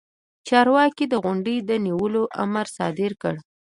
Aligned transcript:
چارواکي 0.47 1.05
د 1.09 1.13
غونډې 1.23 1.55
د 1.69 1.71
نیولو 1.85 2.23
امر 2.43 2.65
صادر 2.77 3.11
کړ. 3.21 3.35